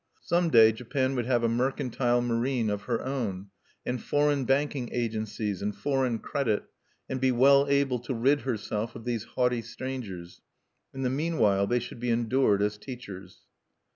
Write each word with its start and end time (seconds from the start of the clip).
Some 0.23 0.49
day 0.49 0.71
Japan 0.71 1.13
would 1.15 1.27
have 1.27 1.43
a 1.43 1.47
mercantile 1.47 2.23
marine 2.23 2.71
of 2.71 2.81
her 2.85 3.05
own, 3.05 3.51
and 3.85 4.01
foreign 4.01 4.45
banking 4.45 4.89
agencies, 4.91 5.61
and 5.61 5.75
foreign 5.75 6.17
credit, 6.17 6.63
and 7.07 7.21
be 7.21 7.31
well 7.31 7.67
able 7.69 7.99
to 7.99 8.15
rid 8.15 8.41
herself 8.41 8.95
of 8.95 9.05
these 9.05 9.25
haughty 9.25 9.61
strangers: 9.61 10.41
in 10.91 11.03
the 11.03 11.11
meanwhile 11.11 11.67
they 11.67 11.77
should 11.77 11.99
be 11.99 12.09
endured 12.09 12.63
as 12.63 12.79
teachers. 12.79 13.41